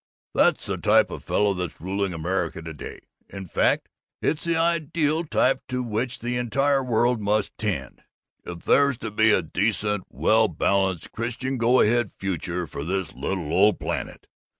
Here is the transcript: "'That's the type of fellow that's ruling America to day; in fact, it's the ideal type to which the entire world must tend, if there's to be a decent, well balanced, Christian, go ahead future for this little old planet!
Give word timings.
"'That's 0.33 0.65
the 0.65 0.77
type 0.77 1.11
of 1.11 1.23
fellow 1.23 1.53
that's 1.53 1.79
ruling 1.79 2.11
America 2.11 2.59
to 2.59 2.73
day; 2.73 3.01
in 3.29 3.45
fact, 3.45 3.87
it's 4.19 4.43
the 4.43 4.55
ideal 4.55 5.23
type 5.23 5.61
to 5.67 5.83
which 5.83 6.17
the 6.17 6.37
entire 6.37 6.83
world 6.83 7.21
must 7.21 7.55
tend, 7.59 8.01
if 8.43 8.63
there's 8.63 8.97
to 8.97 9.11
be 9.11 9.29
a 9.31 9.43
decent, 9.43 10.03
well 10.09 10.47
balanced, 10.47 11.11
Christian, 11.11 11.59
go 11.59 11.81
ahead 11.81 12.11
future 12.11 12.65
for 12.65 12.83
this 12.83 13.13
little 13.13 13.53
old 13.53 13.79
planet! 13.79 14.25